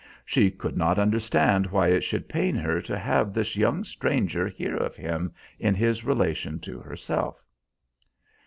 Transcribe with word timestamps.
She 0.25 0.49
could 0.49 0.75
not 0.75 0.97
understand 0.97 1.67
why 1.67 1.89
it 1.89 2.03
should 2.03 2.27
pain 2.27 2.55
her 2.55 2.81
to 2.81 2.97
have 2.97 3.35
this 3.35 3.55
young 3.55 3.83
stranger 3.83 4.47
hear 4.47 4.75
of 4.75 4.95
him 4.95 5.31
in 5.59 5.75
his 5.75 6.03
relation 6.03 6.57
to 6.61 6.79
herself. 6.79 7.45